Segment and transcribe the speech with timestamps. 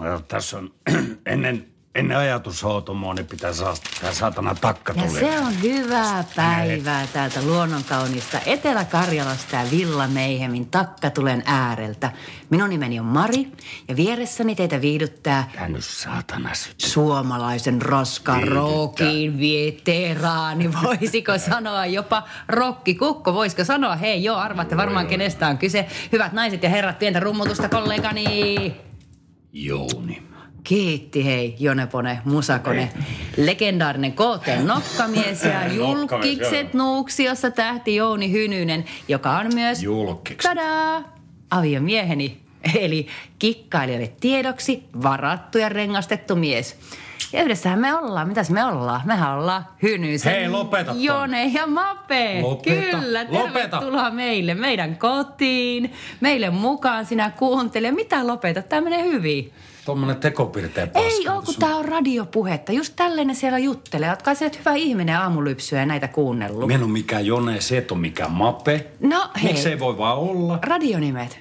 [0.00, 0.70] No, tässä on
[1.26, 5.20] ennen, ennen ajatushoutomoa, niin pitää saada tämä saatana takka Ja tuli.
[5.20, 12.12] se on hyvää päivää täältä luonnonkaunista Etelä-Karjalasta ja Villameihemin takkatulen ääreltä.
[12.50, 13.52] Minun nimeni on Mari
[13.88, 16.80] ja vieressäni teitä viihdyttää Tää nyt saatana syt.
[16.80, 18.62] suomalaisen raskaan Viihdyttää.
[18.62, 20.72] rockin veteraani.
[20.84, 23.34] Voisiko sanoa jopa rokkikukko?
[23.34, 23.96] Voisiko sanoa?
[23.96, 25.86] Hei, joo, arvaatte varmaan kenestä on kyse.
[26.12, 28.89] Hyvät naiset ja herrat, pientä rummutusta kollegani.
[29.52, 30.22] Jouni.
[30.64, 32.90] Kiitti hei, Jonepone, Musakone.
[33.36, 39.82] Legendaarinen KT Nokkamies ja julkikset Nuuksiossa tähti Jouni Hynynen, joka on myös...
[39.82, 40.48] Julkiksi.
[40.48, 41.14] Tadaa!
[41.50, 42.40] Aviomieheni,
[42.74, 43.06] eli
[43.38, 46.76] kikkailijoille tiedoksi varattu ja rengastettu mies.
[47.32, 48.28] Ja yhdessähän me ollaan.
[48.28, 49.00] Mitäs me ollaan?
[49.04, 50.94] Mehän ollaan Hynysen, Hei, lopeta.
[50.96, 52.38] Jone ja Mape.
[52.42, 53.52] Lopeta, Kyllä, lopeta.
[53.52, 55.92] tervetuloa meille, meidän kotiin.
[56.20, 57.90] Meille mukaan sinä kuuntele.
[57.90, 58.62] Mitä lopeta?
[58.62, 59.52] Tämä menee hyvin.
[59.84, 61.08] Tuommoinen tekopirteä paska.
[61.08, 62.72] Ei oo, kun tää on radiopuhetta.
[62.72, 64.10] Just tällainen siellä juttelee.
[64.10, 66.66] Ootkai sä hyvä ihminen aamulypsyä ja näitä kuunnellut?
[66.66, 68.86] Minä on mikään Jone, se et ole mikään Mape.
[69.00, 70.58] No hei, Miksei voi vaan olla?
[70.62, 71.38] radionimet.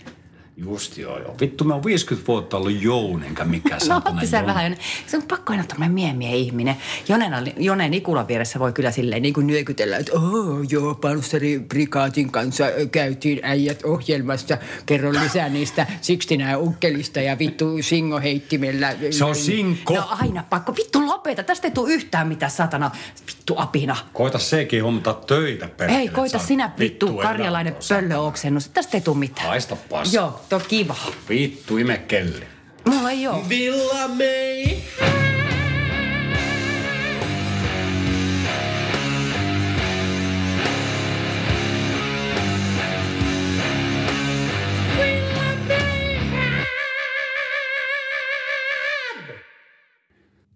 [0.63, 1.35] Just joo joo.
[1.41, 4.47] Vittu, me on 50 vuotta ollut Jouni, enkä mikään No sä Jone.
[4.47, 4.77] vähän.
[5.07, 6.75] Se on pakko aina tämmöinen miemiä ihminen.
[7.07, 12.31] Jonen, Jone Nikulan vieressä voi kyllä silleen niin kuin nyökytellä, että oh, joo, Palsteri Prikaatin
[12.31, 14.57] kanssa käytiin äijät ohjelmassa.
[14.85, 18.95] Kerro lisää niistä Sikstinä ukkelista ja vittu Singo heittimellä.
[19.11, 19.95] Se on Sinko.
[19.95, 20.75] No aina pakko.
[20.75, 21.43] Vittu lopeta.
[21.43, 22.91] Tästä ei tule yhtään mitään satana.
[23.27, 23.95] Vittu apina.
[24.13, 25.97] Koita sekin hommata töitä perkele.
[25.97, 28.69] Hei, koita sinä vittu elämää karjalainen pöllöoksennus.
[28.69, 29.47] Tästä ei tule mitään.
[29.47, 30.15] Haista paska.
[30.15, 30.95] Joo, to kiva.
[31.29, 32.47] Vittu, ime kelli.
[32.85, 33.45] Mulla ei oo.
[33.49, 34.79] Villa May.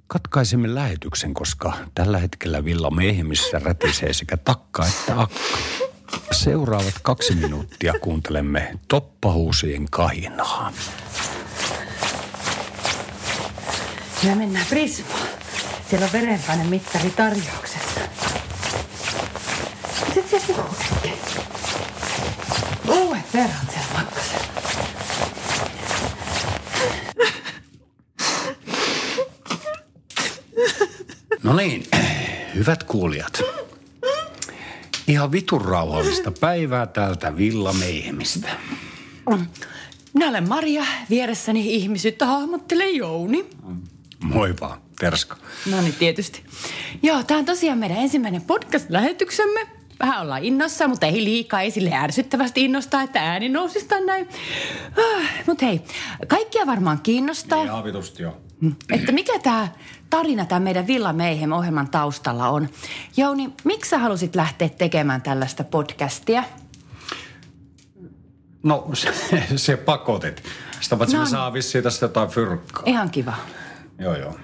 [0.08, 5.83] Katkaisimme lähetyksen, koska tällä hetkellä Villa Miehimissä rätisee sekä takka että akka.
[6.32, 10.74] Seuraavat kaksi minuuttia kuuntelemme toppahuusien kahinaa.
[14.24, 15.28] Ja mennään Prismaan.
[15.90, 18.00] Siellä on verenpaine mittari tarjouksessa.
[20.14, 21.40] Sitten siellä joku hetki.
[22.88, 24.44] Uudet verrat siellä pakkasella.
[31.44, 31.86] No niin,
[32.56, 33.42] hyvät kuulijat.
[35.08, 38.48] Ihan vitun rauhallista päivää täältä Villa Meihemistä.
[40.14, 43.46] Minä olen Maria, vieressäni ihmisyyttä hahmottelee Jouni.
[44.24, 45.38] Moi vaan, Terska.
[45.72, 46.44] No niin, tietysti.
[47.04, 49.68] Joo, tämä on tosiaan meidän ensimmäinen podcast-lähetyksemme.
[50.00, 54.28] Vähän ollaan innossa, mutta ei liikaa, ei sille ärsyttävästi innostaa, että ääni nousisi tai näin.
[54.98, 55.82] Ah, mutta hei,
[56.28, 57.64] kaikkia varmaan kiinnostaa.
[57.64, 58.38] Ihan vitusti joo.
[58.90, 59.68] Että mikä tämä
[60.18, 62.70] tarina tämän meidän Villa Mayhem-ohjelman taustalla on?
[63.18, 66.44] Jouni, miksi sä halusit lähteä tekemään tällaista podcastia?
[68.64, 69.14] No se,
[69.56, 70.44] se pakotit.
[70.82, 71.32] Sitä paitsi No me niin.
[71.32, 72.84] saa vissiin tästä jotain fyrkkaa.
[72.86, 73.34] Ihan kiva.
[74.00, 74.36] Joo joo.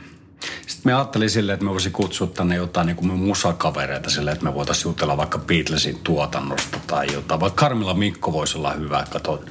[0.67, 4.45] Sitten me ajattelin silleen, että me voisin kutsua tänne jotain niin kuin musakavereita silleen, että
[4.45, 7.39] me voitaisiin jutella vaikka Beatlesin tuotannosta tai jotain.
[7.39, 9.43] Vaikka Karmilla Mikko voisi olla hyvä, kato.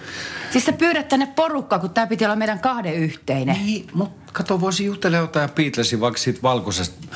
[0.51, 3.57] Siis sä pyydät tänne porukkaa, kun tämä piti olla meidän kahden yhteinen.
[3.57, 7.07] Niin, mutta kato, voisi jutella jotain Beatlesin vaikka siitä valkoisesta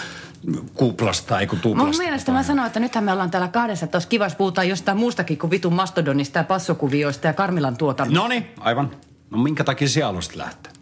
[0.74, 1.86] kuplasta, ei kun tuplasta.
[1.86, 4.68] Mun mielestä mä sanoin, että nythän me ollaan täällä kahdessa, että olisi kiva, jos puhutaan
[4.68, 8.20] jostain muustakin kuin vitun Mastodonista ja passokuvioista ja Karmilan tuotannosta.
[8.22, 8.90] No niin, aivan.
[9.30, 10.72] No minkä takia siellä alusta lähtee?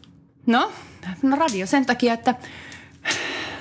[0.46, 0.72] No,
[1.22, 2.34] no radio sen takia, että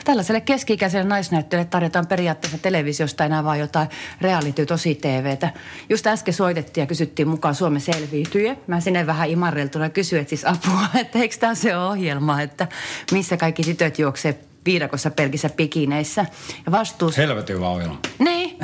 [0.06, 3.88] tällaiselle keski-ikäiselle naisnäyttelijälle tarjotaan periaatteessa televisiosta enää vaan jotain
[4.22, 5.54] reality tosi TVtä.
[5.90, 8.56] Just äsken soitettiin ja kysyttiin mukaan Suomen selviytyjä.
[8.68, 12.68] Mä sinne vähän imarreltuna kysyin, että siis apua, että eikö tämä se ohjelma, että
[13.12, 16.26] missä kaikki tytöt juoksee viidakossa pelkissä pikineissä.
[16.66, 17.18] Ja vastuus...
[17.18, 18.00] Helvetin hyvä ohjelma.
[18.20, 18.60] Niin.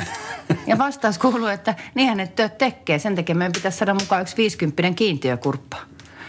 [0.66, 2.98] Ja vastaus kuuluu, että niinhän ne työt tekee.
[2.98, 5.76] Sen takia meidän pitäisi saada mukaan yksi 50 kiintiökurppa.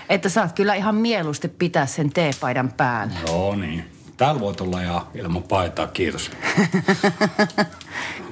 [0.10, 3.14] Että saat kyllä ihan mieluusti pitää sen teepaidan päällä.
[3.28, 3.97] Joo niin.
[4.18, 6.32] Täällä voit olla ja ilman paitaa, kiitos.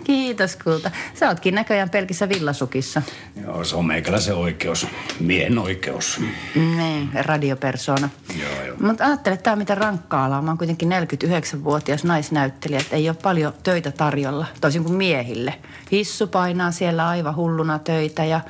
[0.03, 0.91] Kiitos kulta.
[1.13, 3.01] Sä ootkin näköjään pelkissä villasukissa.
[3.43, 4.87] Joo, se on meikäläisen oikeus.
[5.19, 6.21] Miehen oikeus.
[6.55, 8.09] Niin, radiopersona.
[8.39, 8.75] Joo, joo.
[8.79, 10.41] Mutta ajattele, tämä mitä rankkaa alaa.
[10.41, 15.53] Mä oon kuitenkin 49-vuotias naisnäyttelijä, että ei ole paljon töitä tarjolla, toisin kuin miehille.
[15.91, 18.41] Hissu painaa siellä aivan hulluna töitä ja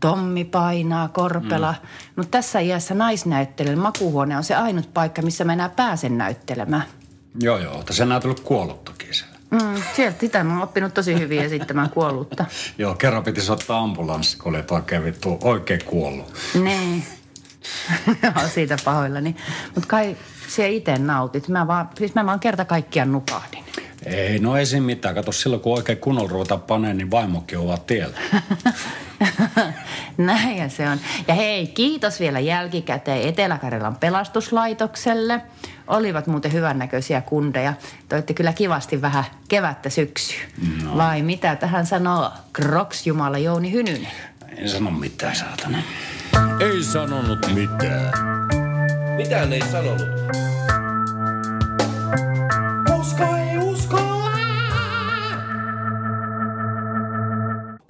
[0.00, 1.74] Tommi painaa, Korpela.
[1.82, 1.88] Mm.
[2.16, 6.84] Mutta tässä iässä naisnäyttelijän makuhuone on se ainut paikka, missä mä enää pääsen näyttelemään.
[7.40, 7.82] Joo, joo.
[7.82, 9.38] Tässä enää tullut kuolluttukin siellä.
[9.50, 12.44] Mm, sieltä sitä mä oon oppinut tosi hyvin esittämään kuollutta.
[12.78, 16.34] Joo, kerran piti ottaa ambulanssi, kun olit oikein vittu oikein kuollut.
[16.54, 17.06] Niin.
[18.22, 19.36] Joo, siitä pahoillani.
[19.74, 20.16] Mutta kai
[20.48, 21.48] siellä itse nautit.
[21.48, 23.64] Mä vaan, siis mä vaan kerta kaikkiaan nukahdin.
[24.06, 25.14] Ei, no ei siinä mitään.
[25.14, 28.18] Kato, silloin kun oikein kunnolla ruvetaan paneen, niin vaimokin ovat tiellä.
[30.26, 30.98] Näin se on.
[31.28, 35.42] Ja hei, kiitos vielä jälkikäteen Etelä-Karjalan pelastuslaitokselle.
[35.86, 37.74] Olivat muuten hyvännäköisiä kundeja.
[38.08, 40.40] Toitte kyllä kivasti vähän kevättä syksyä.
[40.84, 40.96] No.
[40.96, 44.08] Vai mitä tähän sanoo Kroks Jumala Jouni Hynynen?
[44.56, 45.78] En sano mitään, saatana.
[46.60, 48.12] Ei sanonut mitään.
[49.16, 50.57] Mitään ei sanonut.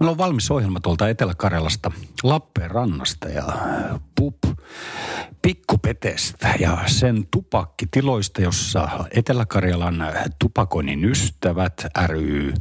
[0.00, 1.90] Meillä on valmis ohjelma tuolta Etelä-Karjalasta,
[2.22, 3.44] Lappeenrannasta ja
[4.14, 4.36] Pup
[5.42, 10.06] Pikkupetestä ja sen tupakkitiloista, jossa Etelä-Karjalan
[10.38, 12.52] tupakoinnin ystävät ry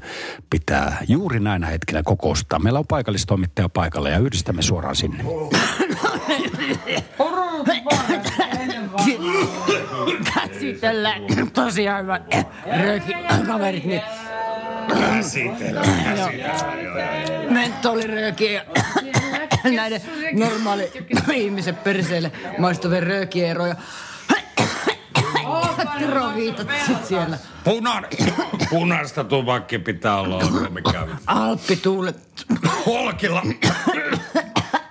[0.49, 2.59] pitää juuri näinä hetkinä kokousta.
[2.59, 5.23] Meillä on paikallistoimittaja paikalla ja yhdistämme suoraan sinne.
[10.33, 11.21] Käsitellään
[11.53, 12.19] tosiaan hyvä
[12.83, 13.13] röki
[13.47, 14.01] kaverit niin
[14.87, 17.53] Käsitellään, käsitellään.
[17.53, 18.65] mentoliröökiä
[19.63, 20.01] näiden
[20.33, 20.91] normaali
[21.33, 23.75] ihmisen perseelle maistuvien röökieroja.
[25.97, 27.37] Tiroviitat sit siellä.
[27.63, 28.07] Punan,
[28.69, 30.39] punaista tupakki pitää olla
[30.69, 32.17] mikä Alppituulet.
[32.85, 33.41] Holkilla.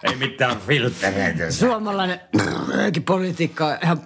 [0.03, 1.51] Ei mitään filtereitä.
[1.51, 2.21] Suomalainen
[2.75, 4.01] röökipolitiikka on ihan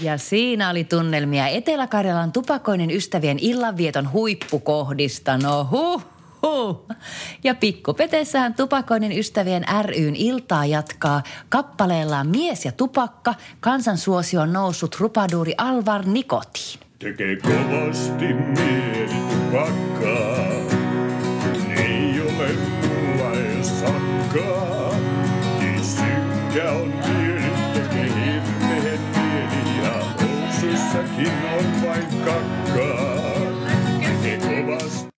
[0.00, 5.38] ja siinä oli tunnelmia Etelä-Karjalan tupakoinnin ystävien illanvieton huippukohdista.
[5.38, 6.04] No huh,
[6.42, 6.86] huh.
[7.44, 16.06] Ja pikkupetessähän tupakoinnin ystävien ryn iltaa jatkaa kappaleellaan Mies ja tupakka, kansansuosioon noussut rupaduuri Alvar
[16.06, 16.80] Nikotiin.
[16.98, 20.46] Tekee kovasti mieli tupakkaa.
[21.76, 24.94] Ei ole mulla sakkaa.
[25.60, 25.80] Niin
[26.70, 26.95] on
[30.96, 33.26] housuissakin on vain kakkaa.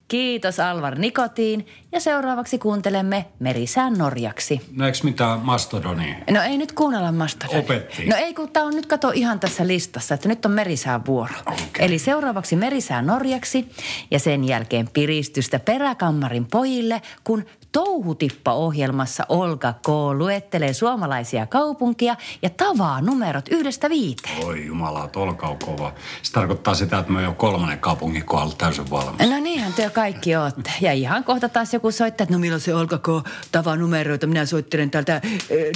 [0.08, 4.60] Kiitos Alvar Nikotiin ja seuraavaksi kuuntelemme Merisään Norjaksi.
[4.76, 6.14] No eikö mitään Mastodonia?
[6.30, 7.60] No ei nyt kuunnella Mastodonia.
[7.60, 8.06] Opetti.
[8.06, 11.34] No ei kun tää on nyt kato ihan tässä listassa, että nyt on Merisään vuoro.
[11.46, 11.86] Okei.
[11.86, 13.68] Eli seuraavaksi Merisään Norjaksi
[14.10, 19.88] ja sen jälkeen piristystä peräkammarin pojille, kun Touhutippa-ohjelmassa Olga K.
[20.12, 24.44] luettelee suomalaisia kaupunkia ja tavaa numerot yhdestä viiteen.
[24.44, 25.92] Oi jumala, olkaa kova.
[26.22, 29.30] Se tarkoittaa sitä, että me jo kolmannen kaupungin kohdalla täysin valmis.
[29.30, 30.72] No niinhän työ kaikki ootte.
[30.80, 33.08] Ja ihan kohta taas joku soittaa, että no milloin se Olga K.
[33.52, 34.26] tavaa numeroita.
[34.26, 35.22] Minä soittelen täältä äh,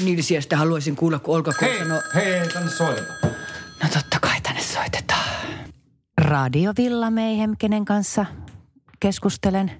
[0.04, 1.60] Nilsiästä, haluaisin kuulla, kun Olga K.
[1.78, 2.02] sanoo...
[2.14, 3.18] hei, hei, tänne soitetaan.
[3.82, 5.30] No totta kai tänne soitetaan.
[6.18, 8.26] Radio Villa Mayhem, kenen kanssa
[9.00, 9.72] keskustelen.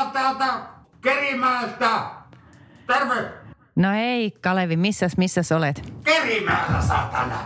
[0.00, 0.46] On täältä
[1.00, 1.90] Kerimäeltä.
[2.86, 3.32] Terve.
[3.76, 5.92] No ei, Kalevi, missäs, missäs olet?
[6.04, 7.38] Kerimäellä, satana.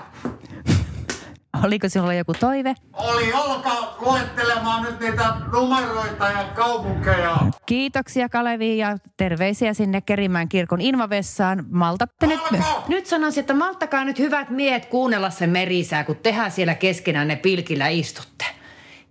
[1.65, 2.75] Oliko sinulla joku toive?
[2.93, 7.37] Oli Olka luettelemaan nyt niitä numeroita ja kaupunkeja.
[7.67, 11.65] Kiitoksia Kalevi ja terveisiä sinne Kerimään kirkon invavessaan.
[11.70, 12.41] Maltatte nyt...
[12.53, 12.84] Alko!
[12.89, 17.37] Nyt sanoisin, että malttakaa nyt hyvät miehet kuunnella se merisää, kun tehdään siellä keskenään ne
[17.37, 18.44] pilkillä istutte.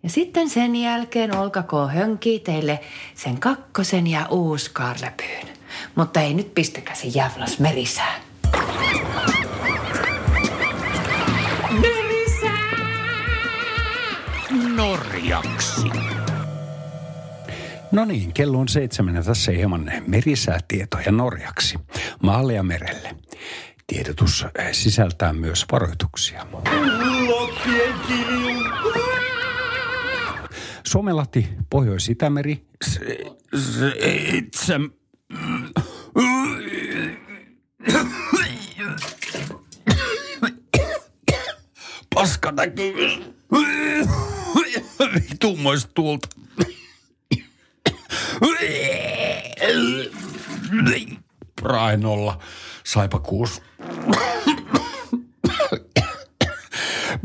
[0.04, 2.80] Ja sitten sen jälkeen olkako hönkii teille
[3.16, 5.48] sen kakkosen ja uuskarlepyyn.
[5.96, 8.16] Mutta ei nyt pistäkää se jävlas merisää.
[14.76, 15.90] Norjaksi.
[17.92, 21.80] No niin, kello on seitsemän ja tässä hieman merisäätietoja Norjaksi,
[22.24, 23.16] maalle ja merelle.
[23.88, 26.48] Tiedotus sisältää myös varoituksia.
[27.28, 29.03] Lokkien kilju.
[30.94, 32.66] Suomenlahti, Pohjois-Itämeri.
[42.16, 43.20] Paska näkyvyys.
[45.14, 46.02] Vitummoista.
[51.62, 52.40] Rainolla.
[52.84, 53.62] Saipa kuusi.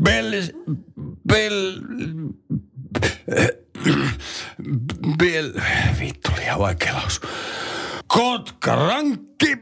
[0.03, 0.41] Bell...
[1.27, 1.81] Bell...
[5.19, 5.51] Bell...
[5.99, 7.21] Vittu, liian vaikea laus.
[8.07, 9.57] Kotka rankki...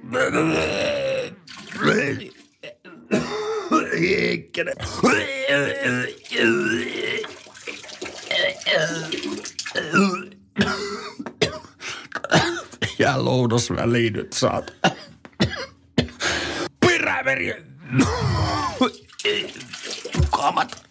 [13.00, 14.74] Ja lounas väliin nyt saat.
[16.80, 17.64] Piräveri.
[20.30, 20.84] Kamat.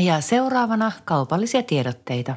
[0.00, 2.34] Ja seuraavana kaupallisia tiedotteita.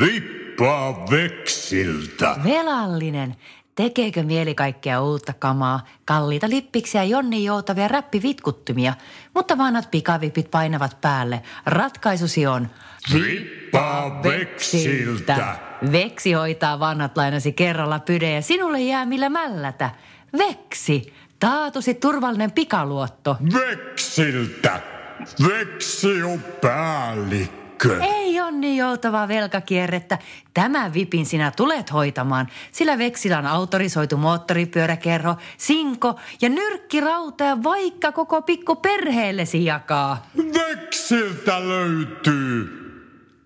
[0.00, 2.36] Vippaa veksiltä.
[2.44, 3.36] Velallinen.
[3.74, 8.94] Tekeekö mieli kaikkea uutta kamaa, kalliita lippiksiä, jonni joutavia räppivitkuttimia,
[9.34, 11.42] mutta vanhat pikavipit painavat päälle.
[11.66, 12.68] Ratkaisusi on
[13.14, 15.56] Vippaa veksiltä.
[15.92, 19.90] Veksi hoitaa vanhat lainasi kerralla pyde ja sinulle jää millä mällätä.
[20.38, 21.12] Veksi.
[21.38, 23.36] Taatusi turvallinen pikaluotto.
[23.54, 24.99] Veksiltä.
[25.48, 28.00] Veksi on päällikkö.
[28.02, 30.18] Ei on niin joutavaa velkakierrettä.
[30.54, 38.12] Tämä vipin sinä tulet hoitamaan, sillä Veksilä on autorisoitu moottoripyöräkerho, sinko ja nyrkkirauta ja vaikka
[38.12, 40.26] koko pikku perheellesi jakaa.
[40.36, 42.80] Veksiltä löytyy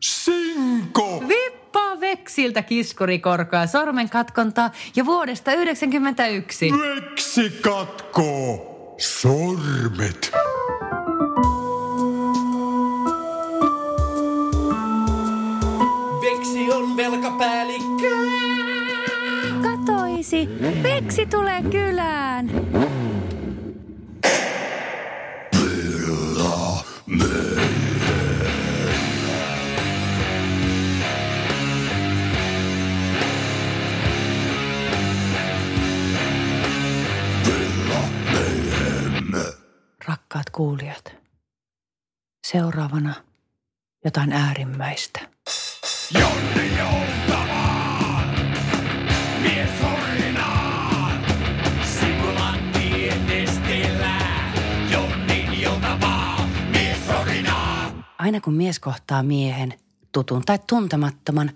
[0.01, 1.25] sinko.
[1.29, 6.71] Vippaa Veksiltä kiskurikorkoa sormen katkontaa jo vuodesta 1991.
[6.73, 10.44] Veksi katkoo sormet.
[16.95, 18.17] On velkapäällikkö.
[19.63, 20.49] Katoisi,
[20.83, 22.51] Veksi tulee kylään.
[40.07, 41.15] Rakkaat kuulijat,
[42.47, 43.15] seuraavana
[44.05, 45.21] jotain äärimmäistä.
[46.21, 46.54] Jonni
[58.25, 59.75] Aina kun mies kohtaa miehen,
[60.13, 61.51] tutun tai tuntemattoman,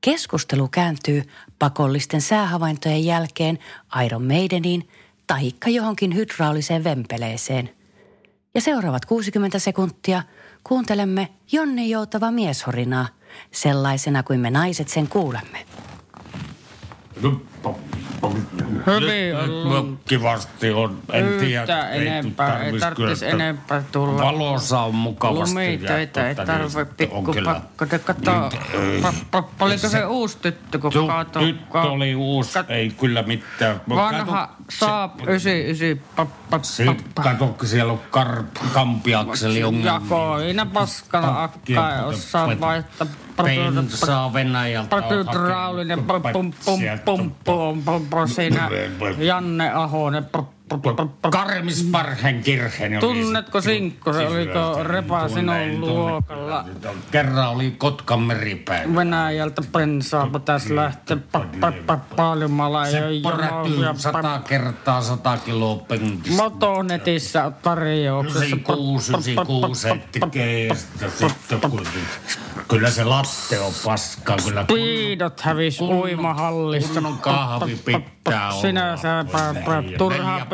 [0.00, 1.22] keskustelu kääntyy
[1.58, 3.58] pakollisten säähavaintojen jälkeen
[4.04, 4.88] Iron Maideniin
[5.26, 7.70] taikka johonkin hydrauliseen vempeleeseen.
[8.54, 10.22] Ja seuraavat 60 sekuntia
[10.64, 13.08] kuuntelemme Jonni joutava mieshorinaa,
[13.52, 15.64] sellaisena kuin me naiset sen kuulemme.
[18.86, 21.62] Hyvin on Kivasti on, en tiedä.
[21.62, 24.22] Yhtä ei enempää, ei tarvitsisi enempää tulla.
[24.22, 25.54] Valossa on mukavasti.
[25.54, 27.86] Lumitöitä ei tarvitse niin, on pikku pakko.
[27.86, 28.50] Te kato,
[29.60, 31.40] oliko se uusi tyttö, kun kato?
[31.40, 33.80] tyttö oli uusi, ei kyllä mitään.
[33.88, 36.04] Vanha Saab 99.
[36.16, 37.22] Pa, pa, Se, pa, pa.
[37.22, 38.00] kato, siellä on
[38.72, 39.92] kampiakseli ongelmia.
[39.92, 43.06] Jakoina paskana akka ei osaa vaihtaa.
[43.44, 44.96] Bensaa Venäjältä.
[46.32, 48.68] pum pum Sieltä pum pum pum pum siinä
[49.18, 50.26] Janne Ahonen.
[51.30, 52.92] Karmisparhen kirhen.
[52.92, 54.12] oli Tunnetko Sinkku?
[54.12, 56.64] Se oliko Repa sinun luokalla?
[57.10, 58.94] Kerran oli Kotkan meripäivä.
[58.96, 65.76] Venäjältä bensaa pitäisi lähteä pa, pa, pa, paljumalla ja Se porätyy sata kertaa sata kiloa
[65.76, 66.42] penkistä.
[66.42, 68.56] Motonetissä on tarjouksessa.
[68.56, 69.88] Pa- pa- 96, 96
[70.20, 71.86] tekee ja sitten sitten kun...
[72.68, 76.94] Kyllä se latte on paskaa, kyllä Piidot hävis uimahallissa.
[76.94, 78.60] kunnon kahvi pitää olla.
[78.60, 79.54] Sinä sä pä,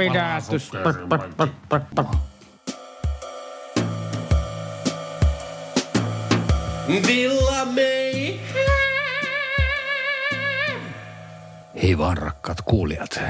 [0.08, 0.73] pidätys.
[7.06, 8.38] Villa May.
[11.82, 13.20] Hei vaan rakkaat kuulijat.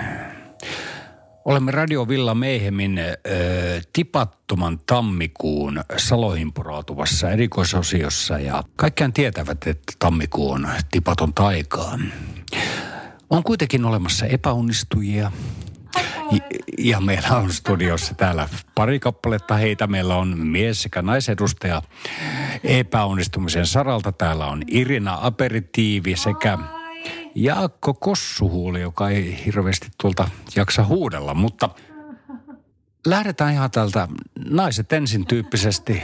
[1.44, 3.14] Olemme Radio Villa Meihemin ö,
[3.92, 11.98] tipattoman tammikuun saloihin purautuvassa erikoisosiossa ja kaikkiaan tietävät, että tammikuu on tipaton taikaa.
[13.30, 15.32] On kuitenkin olemassa epäonnistujia.
[16.78, 19.86] Ja, meillä on studiossa täällä pari kappaletta heitä.
[19.86, 21.82] Meillä on mies sekä naisedustaja
[22.64, 24.12] epäonnistumisen saralta.
[24.12, 26.58] Täällä on Irina Aperitiivi sekä
[27.34, 31.68] Jaakko Kossuhuuli, joka ei hirveästi tuolta jaksa huudella, mutta
[33.06, 34.08] lähdetään ihan täältä
[34.50, 36.02] naiset ensin tyyppisesti.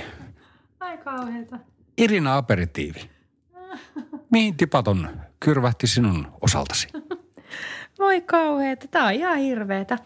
[0.80, 1.58] Ai kauheeta.
[1.98, 3.10] Irina Aperitiivi.
[4.30, 5.08] Mihin tipaton
[5.40, 6.88] kyrvähti sinun osaltasi?
[8.00, 8.88] Voi kauheeta.
[8.88, 9.98] Tää on ihan hirveetä.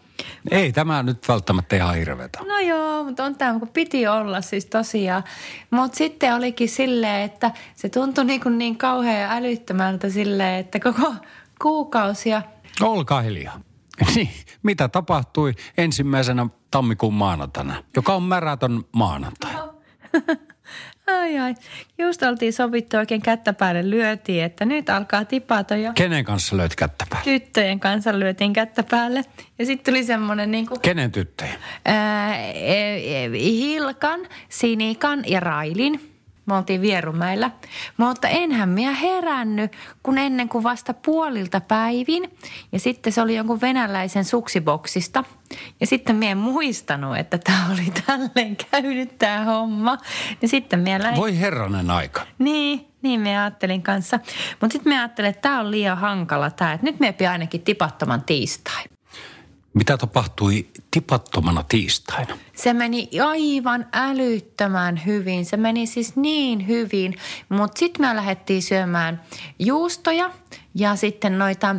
[0.51, 2.39] Ei tämä nyt välttämättä ihan hirveätä.
[2.47, 5.23] No joo, mutta on tämä, kun piti olla siis tosiaan.
[5.71, 11.13] Mutta sitten olikin silleen, että se tuntui niin, kuin niin kauhean älyttömältä silleen, että koko
[11.61, 12.41] kuukausi ja
[12.81, 13.59] Olkaa hiljaa.
[14.15, 14.29] Niin,
[14.63, 19.51] mitä tapahtui ensimmäisenä tammikuun maanantaina, joka on märätön maanantai?
[21.07, 21.55] Ai ai,
[21.97, 25.91] just oltiin sovittu oikein kättä päälle lyötiin, että nyt alkaa tipata jo.
[25.95, 27.23] Kenen kanssa löit kättä päälle?
[27.39, 29.21] Tyttöjen kanssa lyötiin kättä päälle.
[29.59, 31.53] Ja sitten tuli semmoinen niin kuin, Kenen tyttöjä?
[31.85, 34.19] ää, e- e- Hilkan,
[34.49, 36.14] Sinikan ja Railin.
[36.45, 37.51] Me oltiin Vierumäillä.
[37.97, 39.71] Mutta enhän minä herännyt,
[40.03, 42.37] kun ennen kuin vasta puolilta päivin.
[42.71, 45.23] Ja sitten se oli jonkun venäläisen suksiboksista.
[45.79, 49.97] Ja sitten minä en muistanut, että tämä oli tälleen käynyt tämä homma.
[50.41, 51.21] Ja sitten minä lähdin...
[51.21, 52.21] Voi herranen aika.
[52.39, 54.19] Niin, niin me ajattelin kanssa.
[54.61, 56.79] Mutta sitten me ajattelin, että tämä on liian hankala tämä.
[56.81, 58.83] Nyt me ainakin tipattoman tiistai.
[59.73, 62.37] Mitä tapahtui tipattomana tiistaina?
[62.55, 65.45] Se meni aivan älyttömän hyvin.
[65.45, 67.15] Se meni siis niin hyvin.
[67.49, 69.21] Mutta sitten me lähdettiin syömään
[69.59, 70.31] juustoja
[70.75, 71.75] ja sitten noita...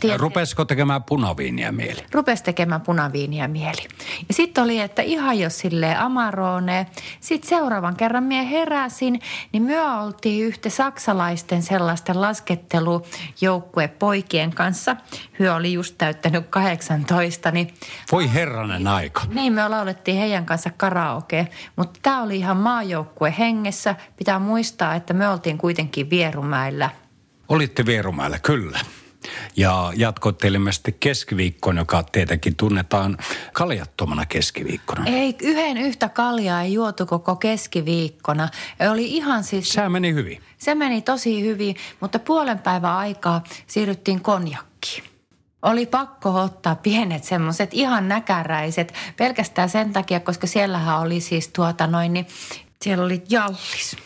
[0.00, 2.04] tiedät- Rupesiko tekemään punaviiniä mieli?
[2.12, 3.88] rupesi tekemään punaviiniä mieli.
[4.28, 6.86] Ja sitten oli, että ihan jos silleen amarone.
[7.20, 9.20] Sitten seuraavan kerran minä heräsin,
[9.52, 14.96] niin me oltiin yhtä saksalaisten sellaisten laskettelujoukkue poikien kanssa.
[15.38, 17.74] Hyö oli just täyttänyt 18, niin
[18.12, 19.22] Voi herranen aika.
[19.34, 21.48] niin me laulettiin heidän kanssa karaoke.
[21.76, 23.96] Mutta tämä oli ihan maajoukkue hengessä.
[24.16, 26.90] Pitää muistaa, että me oltiin kuitenkin Vierumäellä.
[27.48, 28.80] Olitte Vierumäellä, kyllä.
[29.56, 33.18] Ja jatkoitte ilmeisesti keskiviikkoon, joka tietenkin tunnetaan
[33.52, 35.04] kaljattomana keskiviikkona.
[35.06, 38.48] Ei, yhden yhtä kaljaa ei juotu koko keskiviikkona.
[38.90, 39.72] Oli ihan siis...
[39.72, 40.42] Sehän meni hyvin.
[40.58, 45.15] Se meni tosi hyvin, mutta puolen päivän aikaa siirryttiin konjakkiin.
[45.66, 51.86] Oli pakko ottaa pienet semmoiset ihan näkäräiset pelkästään sen takia, koska siellähän oli siis tuota
[51.86, 52.26] noin, niin
[52.82, 53.96] siellä oli jallis.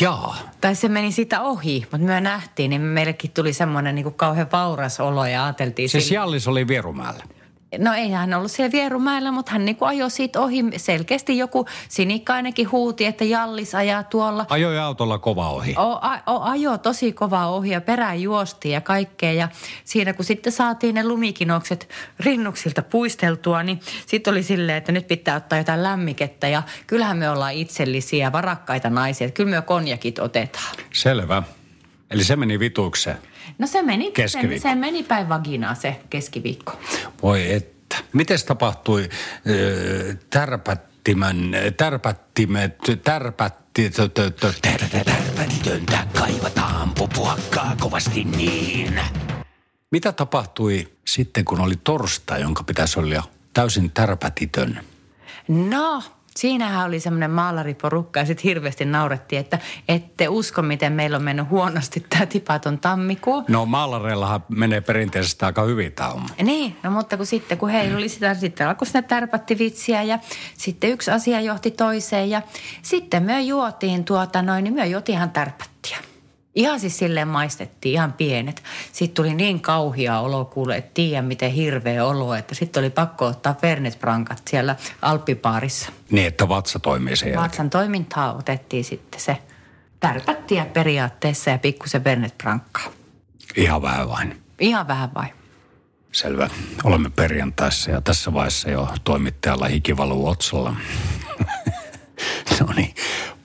[0.00, 0.38] Jaa.
[0.60, 4.48] Tai se meni sitä ohi, mutta me nähtiin, niin meillekin tuli semmoinen niin kuin kauhean
[4.52, 5.88] vauras olo ja ajateltiin...
[5.88, 7.24] Siis sille- Jallis oli Vierumäellä.
[7.78, 10.64] No ei hän ollut siellä Vierumäellä, mutta hän niin kuin ajoi siitä ohi.
[10.76, 14.46] Selkeästi joku sinikkainenkin huuti, että Jallis ajaa tuolla.
[14.48, 15.74] Ajoi autolla kova ohi.
[15.78, 19.32] O, a, o, ajo tosi kovaa ohi ja perään juostiin ja kaikkea.
[19.32, 19.48] Ja
[19.84, 21.88] siinä kun sitten saatiin ne lumikinokset
[22.20, 26.48] rinnuksilta puisteltua, niin sitten oli silleen, että nyt pitää ottaa jotain lämmikettä.
[26.48, 29.26] Ja kyllähän me ollaan itsellisiä, varakkaita naisia.
[29.26, 30.76] Että kyllä me konjakit otetaan.
[30.92, 31.42] Selvä.
[32.10, 33.16] Eli se meni vituukseen.
[33.58, 36.78] No se meni, se, se meni päin vaginaa se keskiviikko.
[37.22, 37.76] Voi että.
[38.12, 41.36] Miten tapahtui äh, tärpättimän,
[41.76, 44.52] tärpättimet, tärpätti, tö, tö, tö,
[45.04, 49.00] tärpätitöntä kaivataan pupuakkaa kovasti niin.
[49.90, 53.22] Mitä tapahtui sitten, kun oli torstai, jonka pitäisi olla
[53.54, 54.80] täysin tärpätitön?
[55.48, 56.02] No,
[56.36, 61.50] siinähän oli semmoinen maalariporukka ja sitten hirveästi naurettiin, että ette usko, miten meillä on mennyt
[61.50, 63.44] huonosti tämä tipaton tammikuu.
[63.48, 66.28] No maalareillahan menee perinteisesti aika hyvin tämä homma.
[66.42, 70.18] Niin, no mutta kun sitten kun heillä oli sitä, sitten alkoi sitä tärpätti vitsiä ja
[70.58, 72.42] sitten yksi asia johti toiseen ja
[72.82, 75.98] sitten me juotiin tuota noin, niin me juotiin ihan tärpättiä.
[76.56, 78.62] Ihan siis silleen maistettiin, ihan pienet.
[78.92, 83.26] Sitten tuli niin kauhia olo, kuule, et tiedä miten hirveä olo, että sitten oli pakko
[83.26, 85.92] ottaa Fernet Brancat siellä Alppipaarissa.
[86.10, 87.44] Niin, että vatsa toimii sen jälkeen.
[87.44, 89.36] Vatsan toimintaa otettiin sitten se
[90.00, 92.92] tärpättiä periaatteessa ja pikkusen Fernet Brancaa.
[93.56, 94.42] Ihan vähän vain.
[94.60, 95.26] Ihan vähän vai?
[96.12, 96.50] Selvä.
[96.84, 100.76] Olemme perjantaissa ja tässä vaiheessa jo toimittajalla hiki valuu otsalla.
[102.60, 102.94] no niin,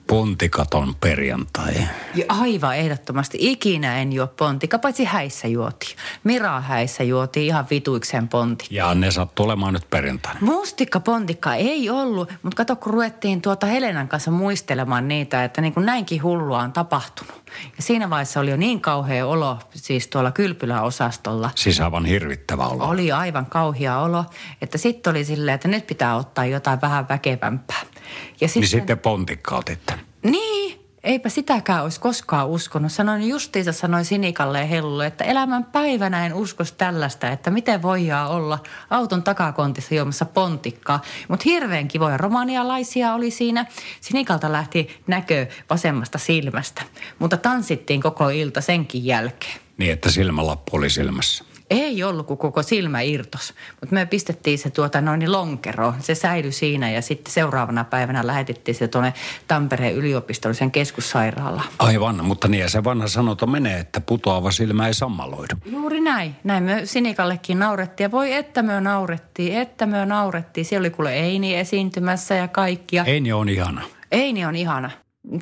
[0.06, 1.74] pontikaton perjantai.
[2.14, 3.38] Ja aivan ehdottomasti.
[3.40, 5.96] Ikinä en juo pontika, paitsi häissä juotiin.
[6.24, 8.66] Mira häissä juotiin ihan vituikseen ponti.
[8.70, 10.38] Ja ne sattuu olemaan nyt perjantaina.
[10.40, 15.74] Mustikka pontikka ei ollut, mutta kato kun ruvettiin tuota Helenan kanssa muistelemaan niitä, että niin
[15.74, 17.42] kuin näinkin hullua on tapahtunut.
[17.76, 21.50] Ja siinä vaiheessa oli jo niin kauhea olo siis tuolla kylpyläosastolla.
[21.54, 22.88] Siis aivan hirvittävä olo.
[22.88, 24.24] Oli aivan kauhea olo,
[24.62, 27.80] että sitten oli silleen, että nyt pitää ottaa jotain vähän väkevämpää.
[28.40, 29.94] Ja Niin sitten pontikka otitte.
[30.22, 32.92] Niin, eipä sitäkään olisi koskaan uskonut.
[32.92, 38.30] Sanoin justiinsa, sanoin Sinikalle ja Hellulle, että elämän päivänä en uskos tällaista, että miten voidaan
[38.30, 38.58] olla
[38.90, 41.02] auton takakontissa juomassa pontikkaa.
[41.28, 43.66] Mutta hirveän kivoja romanialaisia oli siinä.
[44.00, 46.82] Sinikalta lähti näkö vasemmasta silmästä,
[47.18, 49.60] mutta tanssittiin koko ilta senkin jälkeen.
[49.76, 51.44] Niin, että silmälappu oli silmässä.
[51.72, 53.54] Ei ollut, kun koko silmä irtos.
[53.80, 55.94] Mutta me pistettiin se tuota noin niin lonkeroon.
[56.00, 59.14] Se säilyi siinä ja sitten seuraavana päivänä lähetettiin se tuonne
[59.48, 61.68] Tampereen yliopistollisen keskussairaalaan.
[61.78, 65.54] Aivan, mutta niin ja se vanha sanonta menee, että putoava silmä ei sammaloidu.
[65.64, 66.36] Juuri näin.
[66.44, 68.04] Näin me Sinikallekin naurettiin.
[68.04, 70.64] Ja voi että me naurettiin, että me naurettiin.
[70.64, 73.04] Siellä oli kuule Eini esiintymässä ja kaikkia.
[73.04, 73.82] Ei niin on ihana.
[74.12, 74.90] Eini on ihana.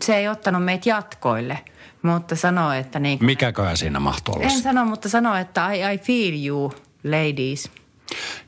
[0.00, 1.58] Se ei ottanut meitä jatkoille,
[2.02, 3.26] mutta sanoi, että niin kuin...
[3.26, 4.44] Mikäköhän siinä mahtoi olla?
[4.44, 6.72] En sano, mutta sano, että I, I feel you,
[7.04, 7.70] ladies.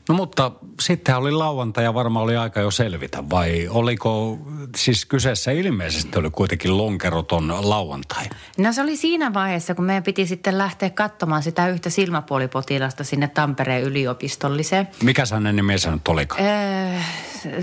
[0.09, 4.39] No mutta sitten oli lauantai ja varmaan oli aika jo selvitä, vai oliko
[4.75, 8.25] siis kyseessä ilmeisesti oli kuitenkin lonkeroton lauantai?
[8.57, 13.27] No se oli siinä vaiheessa, kun meidän piti sitten lähteä katsomaan sitä yhtä silmäpuolipotilasta sinne
[13.27, 14.87] Tampereen yliopistolliseen.
[15.03, 16.41] Mikä hänen nimensä nyt olikaan?
[16.45, 16.99] Öö,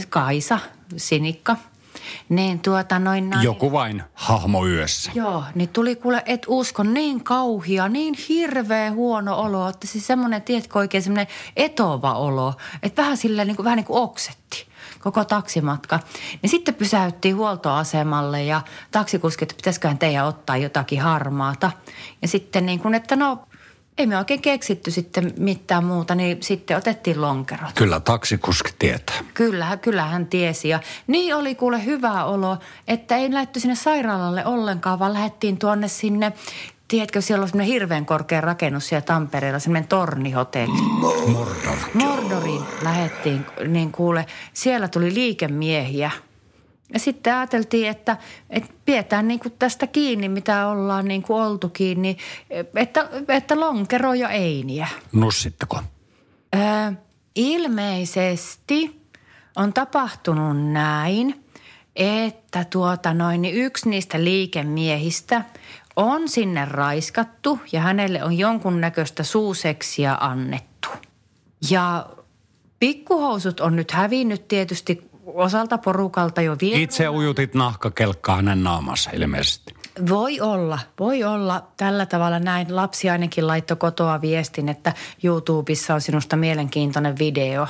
[0.08, 0.58] Kaisa,
[0.96, 1.56] Sinikka.
[2.28, 3.44] Niin tuota noin näin.
[3.44, 5.12] Joku vain hahmo yössä.
[5.14, 10.42] Joo, niin tuli kuule, et usko, niin kauhia, niin hirveä huono olo, että siis semmoinen,
[10.42, 14.66] tiedätkö oikein semmoinen etova olo, että vähän silleen niin kuin, vähän niin kuin oksetti
[15.00, 16.00] koko taksimatka.
[16.42, 21.70] Niin sitten pysäyttiin huoltoasemalle ja taksikuski, että pitäisiköhän teidän ottaa jotakin harmaata.
[22.22, 23.38] Ja sitten niin kuin, että no
[24.00, 27.70] ei me oikein keksitty sitten mitään muuta, niin sitten otettiin lonkerot.
[27.74, 29.16] Kyllä taksikuski tietää.
[29.34, 30.68] Kyllä, kyllä hän tiesi.
[30.68, 32.58] Ja niin oli kuule hyvä olo,
[32.88, 36.32] että ei lähetty sinne sairaalalle ollenkaan, vaan lähdettiin tuonne sinne
[36.88, 40.82] Tiedätkö, siellä on semmoinen hirveän korkea rakennus siellä Tampereella, semmoinen tornihotelli.
[41.26, 41.76] Mordor.
[41.94, 46.10] Mordoriin lähettiin, niin kuule, siellä tuli liikemiehiä.
[46.92, 48.16] Ja sitten ajateltiin, että,
[48.50, 52.16] että pidetään niin kuin tästä kiinni, mitä ollaan niin kuin oltu kiinni,
[52.74, 54.88] että, että lonkero ja einiä.
[55.12, 55.82] Nussitteko?
[56.56, 56.92] Öö,
[57.34, 59.00] ilmeisesti
[59.56, 61.44] on tapahtunut näin,
[61.96, 65.44] että tuota noin, niin yksi niistä liikemiehistä
[65.96, 70.88] on sinne raiskattu ja hänelle on jonkunnäköistä suuseksiä annettu.
[71.70, 72.06] Ja
[72.78, 76.78] pikkuhousut on nyt hävinnyt tietysti osalta porukalta jo vielä.
[76.78, 79.74] Itse ujutit nahkakelkkaa hänen naamassa ilmeisesti.
[80.08, 82.76] Voi olla, voi olla tällä tavalla näin.
[82.76, 84.92] Lapsi ainakin laittoi kotoa viestin, että
[85.24, 87.66] YouTubessa on sinusta mielenkiintoinen video.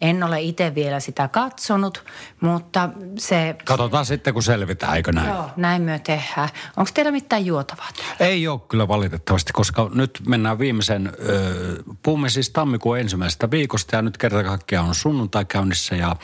[0.00, 2.04] En ole itse vielä sitä katsonut,
[2.40, 3.56] mutta se...
[3.64, 5.28] Katsotaan sitten, kun selvitään, eikö näin?
[5.28, 6.48] Joo, näin myö tehdään.
[6.76, 8.16] Onko teillä mitään juotavaa täällä?
[8.20, 14.02] Ei ole kyllä valitettavasti, koska nyt mennään viimeisen, ö, puhumme siis tammikuun ensimmäisestä viikosta ja
[14.02, 16.16] nyt kerta kaikkiaan on sunnuntai käynnissä ja,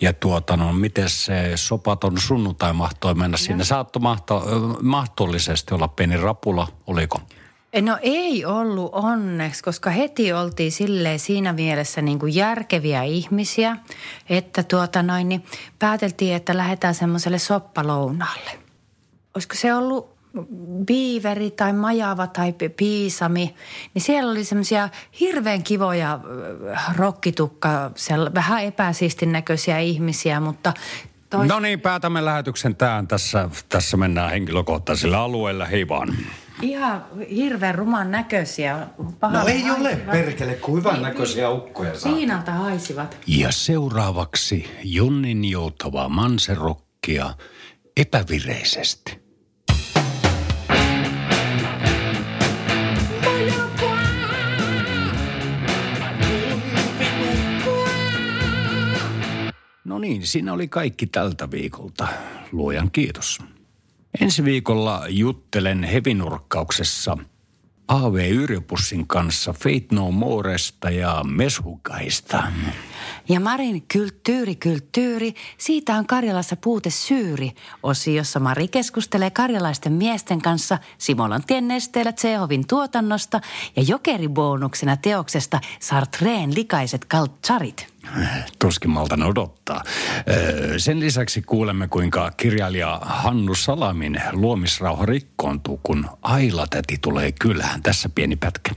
[0.00, 3.64] ja tuota no, miten se sopaton sunnuntai mahtoi mennä sinne?
[3.64, 4.44] Saatto mahto,
[4.82, 7.20] mahdollisesti olla pieni rapula, oliko?
[7.82, 13.76] No ei ollut onneksi, koska heti oltiin silleen siinä mielessä niin kuin järkeviä ihmisiä,
[14.28, 15.44] että tuota noin, niin
[15.78, 18.50] pääteltiin, että lähdetään semmoiselle soppalounaalle.
[19.34, 20.14] Olisiko se ollut
[20.86, 23.54] biiveri tai majava tai pi- piisami,
[23.94, 24.88] niin siellä oli semmoisia
[25.20, 26.20] hirveän kivoja
[26.72, 27.90] äh, rokkitukka,
[28.34, 30.72] vähän epäsiistin näköisiä ihmisiä, mutta
[31.30, 31.48] Tois...
[31.48, 33.08] No niin, päätämme lähetyksen tähän.
[33.08, 35.64] Tässä, tässä mennään henkilökohtaisilla alueilla.
[35.64, 36.16] Hei vaan.
[36.62, 38.86] Ihan hirveän ruman näköisiä.
[39.22, 42.12] No ei ole perkele, kuin hyvän näköisiä ukkoja saa.
[42.12, 43.18] Piinalta haisivat.
[43.26, 47.34] Ja seuraavaksi Jonnin joutavaa manserokkia
[47.96, 49.24] epävireisesti.
[59.84, 62.08] No niin, siinä oli kaikki tältä viikolta.
[62.52, 63.38] Luojan kiitos.
[64.20, 67.16] Ensi viikolla juttelen hevinurkkauksessa
[67.88, 72.42] AV Yrjöpussin kanssa Fate No Moresta ja Meshukaista.
[73.28, 77.52] Ja Marin Kulttuuri Kulttuuri, siitä on Karjalassa puute syyri.
[77.82, 83.40] Osiossa Mari keskustelee karjalaisten miesten kanssa Simolantien nesteellä Tsehovin tuotannosta
[83.76, 87.86] ja jokeribonuksena teoksesta Sartreen likaiset kaltsarit.
[88.58, 89.82] Tuskin maltan odottaa.
[90.76, 97.82] Sen lisäksi kuulemme, kuinka kirjailija Hannu Salamin luomisrauha rikkoontuu, kun Aila-täti tulee kylään.
[97.82, 98.74] Tässä pieni pätkä.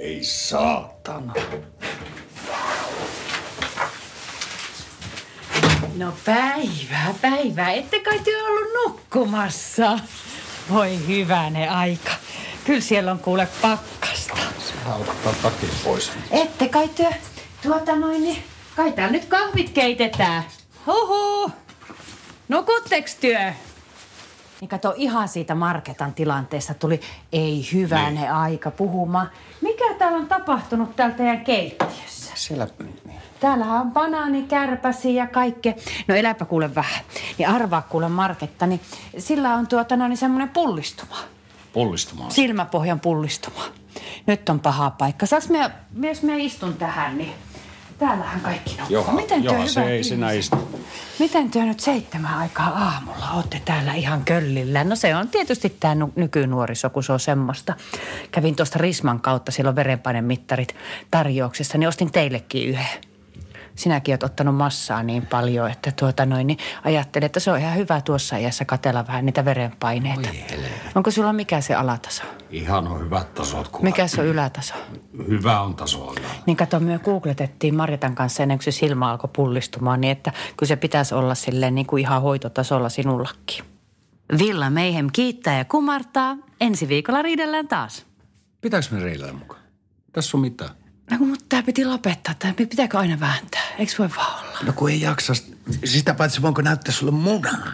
[0.00, 1.34] Ei saatana.
[5.96, 7.70] No päivää, päivää.
[7.70, 9.98] Ette kai te ollut nukkumassa?
[10.70, 12.10] Voi hyvänen aika.
[12.64, 14.36] Kyllä siellä on kuule pakkasta.
[14.58, 16.12] Sehän ottaa takin pois.
[16.30, 17.10] Ette kai työ,
[17.62, 18.42] tuota noin, niin
[18.76, 20.44] kai täällä nyt kahvit keitetään.
[20.86, 21.52] Huhu.
[22.48, 23.52] Nukutteks työ?
[24.60, 27.00] Niin kato ihan siitä Marketan tilanteesta tuli
[27.32, 28.32] ei hyvänä niin.
[28.32, 29.30] aika puhumaan.
[29.60, 32.32] Mikä täällä on tapahtunut täällä teidän keittiössä?
[32.34, 32.66] Siellä...
[33.40, 35.72] Täällähän on banaanikärpäsiä ja kaikkea.
[36.08, 37.04] No eläpä kuule vähän.
[37.38, 38.80] Niin arvaa kuule Marketta, niin
[39.18, 41.16] sillä on tuota no, niin semmoinen pullistuma.
[41.72, 42.30] Pullistumaan.
[42.30, 43.62] Silmäpohjan pullistuma.
[44.26, 45.26] Nyt on paha paikka.
[45.26, 45.70] Saaks me,
[46.08, 47.32] jos me istun tähän, niin
[48.00, 48.94] täällähän kaikki nukkuu.
[48.94, 50.56] Joha, Miten joha se ei sinä istu.
[51.18, 54.84] Miten työ nyt seitsemän aikaa aamulla olette täällä ihan köllillä?
[54.84, 57.74] No se on tietysti tämä nykynuoriso, kun se on semmoista.
[58.30, 60.74] Kävin tuosta Risman kautta, siellä on verenpainemittarit
[61.10, 63.09] tarjouksessa, niin ostin teillekin yhden.
[63.80, 67.76] Sinäkin oot ottanut massaa niin paljon, että tuota noin, niin ajattelin, että se on ihan
[67.76, 70.28] hyvä tuossa iässä katella vähän niitä verenpaineita.
[70.94, 72.22] Onko sulla mikä se alataso?
[72.50, 73.68] Ihan on hyvät tasot.
[73.68, 74.74] Kun Mikä se on ylätaso?
[75.28, 76.20] Hyvä on tasolla.
[76.46, 80.68] Niin kato, me googletettiin Marjatan kanssa ennen kuin se silmä alkoi pullistumaan, niin että kyllä
[80.68, 83.64] se pitäisi olla silleen niin kuin ihan hoitotasolla sinullakin.
[84.38, 86.36] Villa Meihem kiittää ja kumartaa.
[86.60, 88.06] Ensi viikolla riidellään taas.
[88.60, 89.62] Pitääkö me reilään mukaan?
[90.12, 90.79] Tässä on mitään.
[91.10, 92.34] No kun mutta tämä piti lopettaa.
[92.38, 93.62] Tämä pitääkö aina vääntää?
[93.78, 94.58] Eikö voi vaan olla?
[94.62, 95.32] No kun ei jaksa.
[95.84, 97.72] Sitä paitsi voinko näyttää sulle munaa?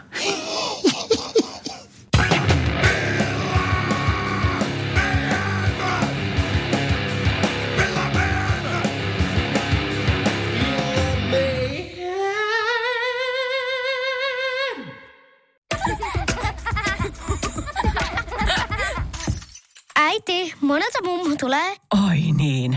[19.98, 21.76] Äiti, monelta mummu tulee?
[22.08, 22.76] Oi niin.